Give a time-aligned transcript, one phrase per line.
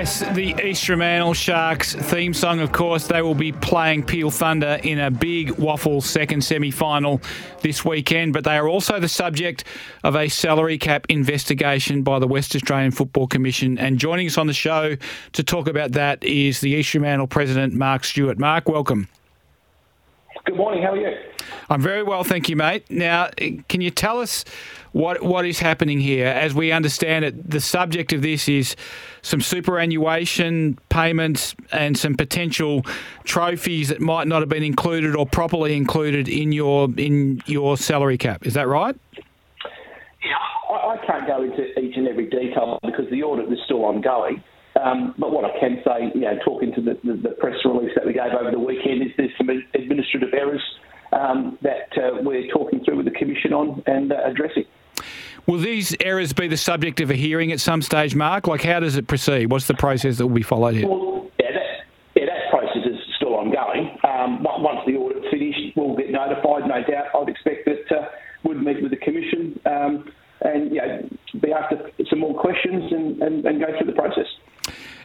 [0.00, 4.98] Yes, the Fremantle Sharks theme song, of course, they will be playing Peel Thunder in
[4.98, 7.20] a big WAFL second semi final
[7.60, 9.64] this weekend, but they are also the subject
[10.02, 13.78] of a salary cap investigation by the West Australian Football Commission.
[13.78, 14.96] And joining us on the show
[15.32, 18.38] to talk about that is the Fremantle President, Mark Stewart.
[18.38, 19.06] Mark, welcome.
[20.46, 21.14] Good morning, how are you?
[21.68, 22.90] I'm very well, thank you, mate.
[22.90, 23.28] Now,
[23.68, 24.44] can you tell us
[24.92, 26.26] what what is happening here?
[26.26, 28.74] As we understand it, the subject of this is
[29.22, 32.84] some superannuation payments and some potential
[33.24, 38.18] trophies that might not have been included or properly included in your in your salary
[38.18, 38.46] cap.
[38.46, 38.96] Is that right?
[39.14, 43.84] Yeah, I, I can't go into each and every detail because the audit is still
[43.84, 44.42] ongoing.
[44.82, 47.92] Um, but what I can say, you know, talking to the, the, the, press release
[47.96, 50.62] that we gave over the weekend, is there's some administrative errors
[51.12, 54.64] um, that uh, we're talking through with the Commission on and uh, addressing.
[55.46, 58.46] Will these errors be the subject of a hearing at some stage, Mark?
[58.46, 59.50] Like, how does it proceed?
[59.50, 60.88] What's the process that will be followed here?
[60.88, 61.62] Well, yeah, that,
[62.14, 63.96] yeah, that process is still ongoing.
[64.04, 67.06] Um, once the audit's finished, we'll get notified, no doubt.
[67.14, 68.08] I'd expect that uh,
[68.44, 71.08] we'd meet with the Commission um, and you know,
[71.40, 71.74] be asked
[72.08, 74.26] some more questions and, and, and, go through the process.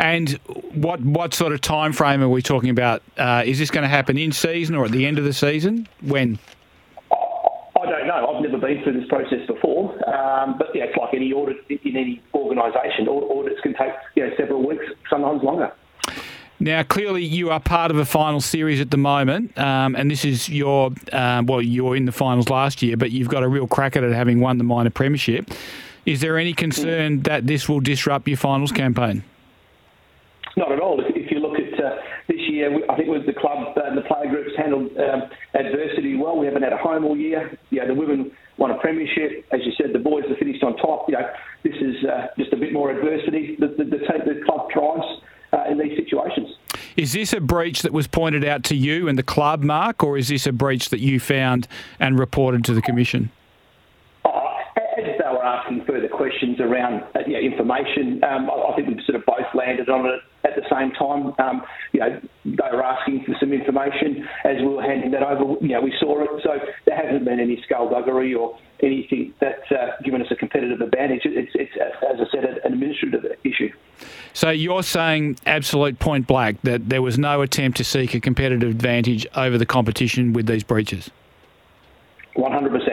[0.00, 0.30] And
[0.72, 3.02] what what sort of time frame are we talking about?
[3.18, 5.86] Uh, is this going to happen in season or at the end of the season?
[6.00, 6.38] When?
[7.12, 8.34] I don't know.
[8.34, 11.96] I've never been through this process before, um, but yeah, it's like any audit in
[11.98, 13.08] any organisation.
[13.08, 15.70] Audits can take you know, several weeks, sometimes longer.
[16.60, 20.24] Now, clearly, you are part of a final series at the moment, um, and this
[20.24, 23.48] is your um, well, you were in the finals last year, but you've got a
[23.48, 25.50] real crack at it, having won the minor premiership.
[26.06, 29.24] Is there any concern that this will disrupt your finals campaign?
[30.60, 31.00] Not at all.
[31.00, 31.96] If, if you look at uh,
[32.28, 35.22] this year, I think with the club and uh, the player groups handled um,
[35.54, 36.36] adversity well.
[36.36, 37.58] We haven't had a home all year.
[37.70, 39.46] Know, the women won a premiership.
[39.52, 41.08] As you said, the boys have finished on top.
[41.08, 41.26] You know,
[41.64, 43.56] this is uh, just a bit more adversity.
[43.58, 45.06] The, the, the, the club thrives
[45.54, 46.50] uh, in these situations.
[46.98, 50.18] Is this a breach that was pointed out to you and the club, Mark, or
[50.18, 53.30] is this a breach that you found and reported to the commission?
[54.26, 58.88] Oh, as they were asking further questions around uh, know, information, um, I, I, think
[58.88, 61.34] we've sort of both landed on it at the same time.
[61.38, 61.62] Um,
[61.92, 65.56] you know, they were asking for some information as we were handing that over.
[65.60, 69.96] You know, we saw it, so there hasn't been any skullduggery or anything that's uh,
[70.04, 71.22] given us a competitive advantage.
[71.24, 73.70] It's, it's, as I said, an administrative issue.
[74.32, 78.70] So you're saying absolute point blank that there was no attempt to seek a competitive
[78.70, 81.10] advantage over the competition with these breaches?
[82.36, 82.89] 100%.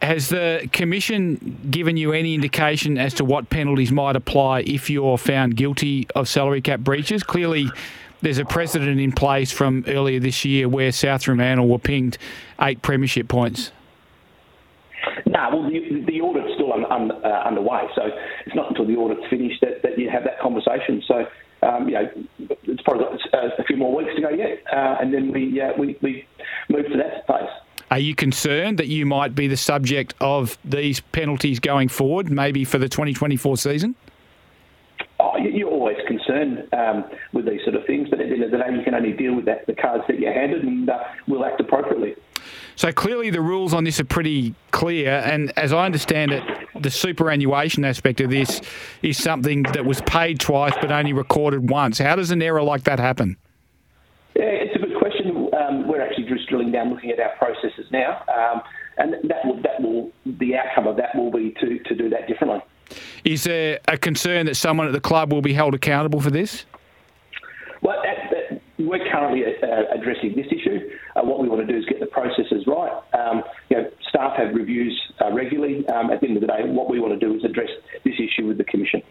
[0.00, 5.18] Has the Commission given you any indication as to what penalties might apply if you're
[5.18, 7.24] found guilty of salary cap breaches?
[7.24, 7.68] Clearly,
[8.20, 12.16] there's a precedent in place from earlier this year where South Fremantle were pinged
[12.60, 13.72] eight premiership points.
[15.26, 18.02] No, well, the, the audit's still un, un, uh, underway, so
[18.46, 21.02] it's not until the audit's finished that, that you have that conversation.
[21.06, 21.26] So,
[21.62, 22.08] um, you know,
[22.64, 25.60] it's probably got uh, a few more weeks to go yet, uh, and then we,
[25.60, 26.26] uh, we, we
[26.68, 27.48] move to that phase.
[27.90, 32.64] Are you concerned that you might be the subject of these penalties going forward, maybe
[32.64, 33.94] for the 2024 season?
[35.20, 38.50] Oh, you're always concerned um, with these sort of things, but at the end of
[38.50, 40.98] the day, you can only deal with that, the cards that you're handed, and uh,
[41.26, 42.14] we'll act appropriately.
[42.76, 46.44] So clearly, the rules on this are pretty clear, and as I understand it,
[46.80, 48.60] the superannuation aspect of this
[49.02, 51.98] is something that was paid twice but only recorded once.
[51.98, 53.36] How does an error like that happen?
[54.36, 55.47] Yeah, it's a good question.
[55.58, 58.62] Um, we're actually just drilling down, looking at our processes now, um,
[58.98, 62.28] and that will, that will the outcome of that will be to, to do that
[62.28, 62.60] differently.
[63.24, 66.64] Is there a concern that someone at the club will be held accountable for this?
[67.82, 70.90] Well, that, that, we're currently uh, addressing this issue.
[71.16, 72.92] Uh, what we want to do is get the processes right.
[73.12, 75.86] Um, you know, staff have reviews uh, regularly.
[75.88, 77.70] Um, at the end of the day, what we want to do is address
[78.04, 79.02] this issue with the Commission.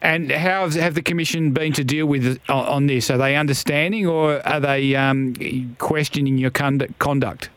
[0.00, 3.10] And how have the Commission been to deal with on this?
[3.10, 5.34] Are they understanding or are they um,
[5.78, 7.50] questioning your conduct?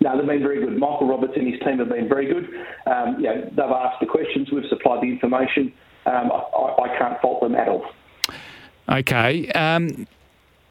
[0.00, 0.76] No, they've been very good.
[0.78, 2.44] Michael Roberts and his team have been very good.
[2.86, 5.72] Um, they've asked the questions, we've supplied the information.
[6.04, 7.86] Um, I, I, can't fault them at all.
[8.90, 9.48] Okay.
[9.52, 10.06] Um,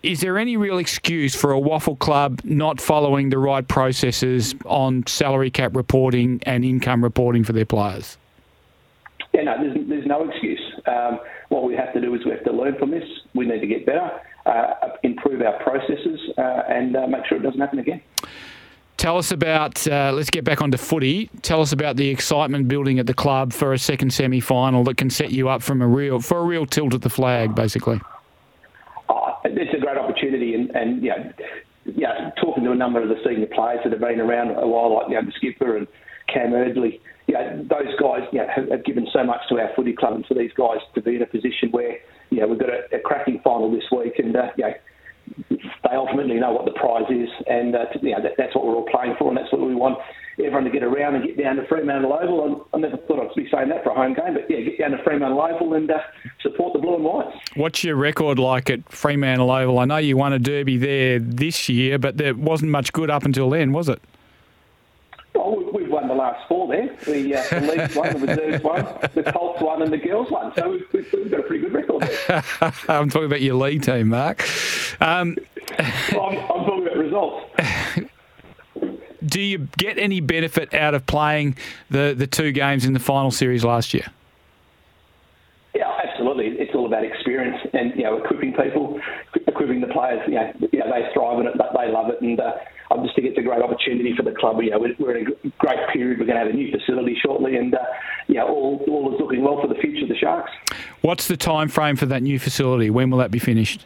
[0.03, 5.07] is there any real excuse for a WAFL club not following the right processes on
[5.07, 8.17] salary cap reporting and income reporting for their players?
[9.33, 10.61] Yeah, no, there's, there's no excuse.
[10.85, 11.19] Um,
[11.49, 13.03] what we have to do is we have to learn from this.
[13.33, 14.11] We need to get better,
[14.45, 18.01] uh, improve our processes, uh, and uh, make sure it doesn't happen again.
[18.97, 21.29] Tell us about, uh, let's get back onto footy.
[21.41, 24.97] Tell us about the excitement building at the club for a second semi final that
[24.97, 27.99] can set you up from a real, for a real tilt at the flag, basically.
[29.09, 31.33] Oh, it's a great opportunity, and, and you know,
[31.85, 34.67] you know, talking to a number of the senior players that have been around a
[34.67, 35.87] while, like you know, the skipper and
[36.31, 36.99] Cam Erdley,
[37.33, 40.13] you know, those guys you know, have, have, given so much to our footy club
[40.13, 41.97] and for these guys to be in a position where
[42.29, 44.73] you know, we've got a, a cracking final this week, and uh, you know,
[45.49, 48.75] they ultimately know what the prize is, and uh, you know, that, that's what we're
[48.75, 49.97] all playing for, and that's what we want
[50.39, 52.67] everyone to get around and get down to Fremantle Oval.
[52.73, 54.79] I, I never thought I'd be saying that for a home game, but yeah, get
[54.79, 55.99] down to Fremantle Oval and uh,
[56.41, 57.33] support the blue and white.
[57.55, 59.79] What's your record like at Fremantle Oval?
[59.79, 63.23] I know you won a derby there this year, but there wasn't much good up
[63.23, 64.01] until then, was it?
[66.13, 66.95] Well, we've won the last four there.
[67.05, 70.53] The, uh, the Leagues won, the Reserves won, the Colts won, and the Girls won.
[70.55, 72.43] So we've, we've got a pretty good record there.
[72.89, 74.47] I'm talking about your league team, Mark.
[75.01, 75.37] Um,
[76.11, 77.45] well, I'm, I'm talking about results.
[79.25, 81.55] Do you get any benefit out of playing
[81.89, 84.05] the, the two games in the final series last year?
[85.73, 86.47] Yeah, absolutely.
[86.59, 88.99] It's all about experience and you know equipping people,
[89.47, 90.21] equipping the players.
[90.27, 92.53] You know, you know they thrive in it, they love it, and uh,
[92.91, 94.61] I just think it's a great opportunity for the club.
[94.61, 96.19] You know, we're in a great period.
[96.19, 97.79] We're going to have a new facility shortly, and uh,
[98.27, 100.51] you know, all all is looking well for the future of the Sharks.
[101.01, 102.89] What's the time frame for that new facility?
[102.89, 103.85] When will that be finished?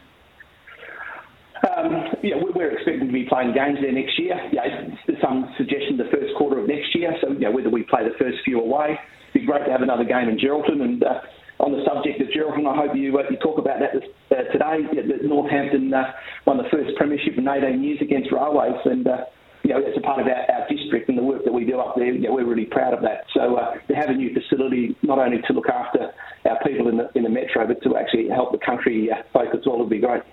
[1.76, 4.38] Um, yeah, we're expecting to be playing games there next year.
[4.52, 4.90] Yeah,
[5.22, 7.16] some suggestion the first quarter of next year.
[7.22, 9.00] So, you know, whether we play the first few away,
[9.34, 11.04] it'd be great to have another game in Geraldton and.
[11.04, 11.22] Uh,
[11.60, 14.44] on the subject of Geraldton, I hope you uh, you talk about that this, uh,
[14.54, 14.86] today.
[14.94, 16.14] Yeah, Northampton uh,
[16.48, 19.26] won the first premiership in 18 years against Railways, and uh,
[19.64, 21.78] you know that's a part of our, our district and the work that we do
[21.78, 22.14] up there.
[22.14, 23.26] You know, we're really proud of that.
[23.34, 26.14] So uh, to have a new facility, not only to look after
[26.50, 29.60] our people in the in the metro, but to actually help the country uh, focus
[29.66, 30.24] well would be great.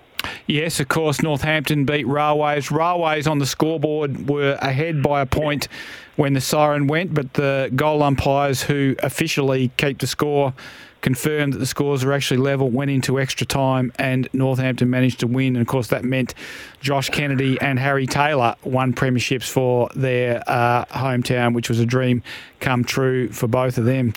[0.47, 2.71] Yes, of course, Northampton beat Railways.
[2.71, 5.67] Railways on the scoreboard were ahead by a point
[6.15, 10.53] when the siren went, but the goal umpires who officially keep the score
[11.05, 15.27] confirmed that the scores were actually level, went into extra time, and Northampton managed to
[15.27, 15.55] win.
[15.55, 16.33] And of course, that meant
[16.81, 22.23] Josh Kennedy and Harry Taylor won premierships for their uh, hometown, which was a dream
[22.59, 24.13] come true for both of them.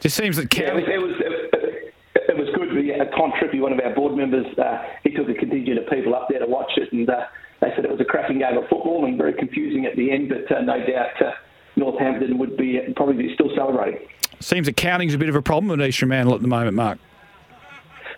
[0.00, 2.68] Just seems that yeah, it was, it was good.
[3.16, 6.28] Con Trippy, one of our board members, uh, he took a contingent of people up
[6.28, 7.24] there to watch it, and uh,
[7.62, 10.28] they said it was a cracking game of football and very confusing at the end,
[10.28, 11.32] but uh, no doubt uh,
[11.76, 14.06] Northampton would be probably still celebrating.
[14.40, 16.98] Seems that counting's a bit of a problem at East Fremantle at the moment, Mark.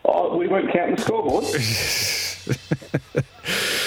[0.04, 1.44] Oh, we won't count the scoreboard.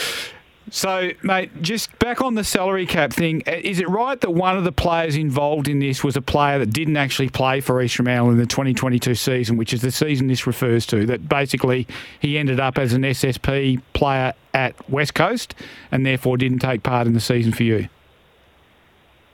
[0.73, 4.63] So, mate, just back on the salary cap thing, is it right that one of
[4.63, 8.31] the players involved in this was a player that didn't actually play for East Fremantle
[8.31, 11.05] in the 2022 season, which is the season this refers to?
[11.05, 11.87] That basically
[12.19, 15.53] he ended up as an SSP player at West Coast
[15.91, 17.87] and therefore didn't take part in the season for you?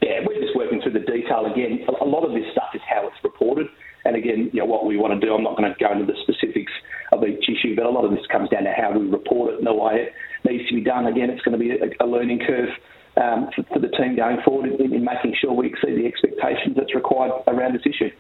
[0.01, 1.86] Yeah, we're just working through the detail again.
[2.01, 3.68] A lot of this stuff how it's reported.
[4.06, 6.06] And again, you know, what we want to do, I'm not going to go into
[6.06, 6.71] the specifics
[7.12, 9.57] of each issue, but a lot of this comes down to how we report it
[9.57, 10.13] and the way it
[10.50, 11.07] needs to be done.
[11.07, 12.69] Again, it's going to be a, a learning curve
[13.17, 16.75] um, for, for, the team going forward in, in, making sure we exceed the expectations
[16.77, 18.12] that's required around this issue.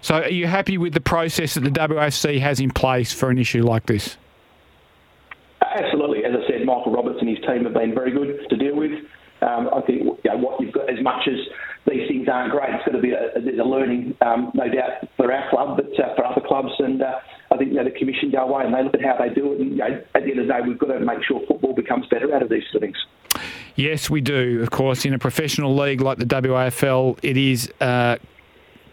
[0.00, 3.38] So, are you happy with the process that the WFC has in place for an
[3.38, 4.16] issue like this?
[5.62, 6.24] Absolutely.
[6.24, 8.92] As I said, Michael Roberts and his team have been very good to deal with.
[9.42, 11.38] Um, I think you know, what you've got, as much as
[11.86, 15.08] these things aren't great, it's going to be a, there's a learning, um, no doubt,
[15.16, 16.72] for our club, but uh, for other clubs.
[16.78, 19.16] And uh, I think you know, the commission go away and they look at how
[19.18, 19.60] they do it.
[19.60, 21.74] And you know, at the end of the day, we've got to make sure football
[21.74, 22.96] becomes better out of these things.
[23.76, 24.62] Yes, we do.
[24.62, 28.16] Of course, in a professional league like the WAFL, it is uh,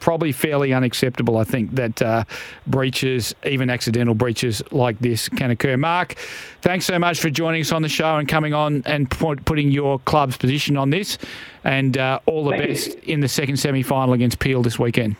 [0.01, 2.25] probably fairly unacceptable, I think, that uh,
[2.67, 5.77] breaches, even accidental breaches like this, can occur.
[5.77, 6.15] Mark,
[6.62, 9.72] thanks so much for joining us on the show and coming on and put, putting
[9.72, 11.17] your club's position on this.
[11.63, 13.13] And uh, all the Thank best you.
[13.13, 15.15] in the second semi final against Peel this weekend.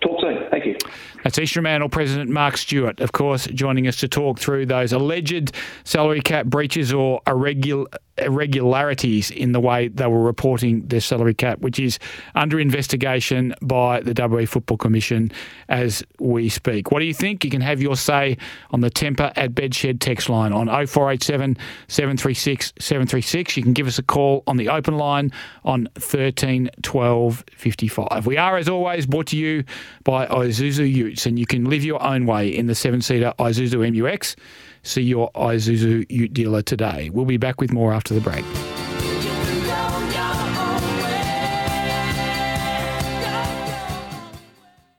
[0.00, 0.46] Talk soon.
[0.50, 0.76] Thank you.
[1.24, 5.52] That's East Fremantle President Mark Stewart, of course, joining us to talk through those alleged
[5.84, 7.86] salary cap breaches or irregular
[8.18, 11.98] irregularities in the way they were reporting their salary cap, which is
[12.34, 15.32] under investigation by the WA Football Commission
[15.68, 16.92] as we speak.
[16.92, 17.44] What do you think?
[17.44, 18.36] You can have your say
[18.70, 21.56] on the Tempur at Bedshed text line on 0487
[21.88, 23.56] 736 736.
[23.56, 25.32] You can give us a call on the open line
[25.64, 28.26] on 13 12 55.
[28.26, 29.64] We are, as always, brought to you
[30.04, 34.36] by Isuzu And you can live your own way in the seven seater Isuzu MU-X.
[34.82, 37.10] see your Isuzu Ute dealer today.
[37.10, 38.44] We'll be back with more after the break.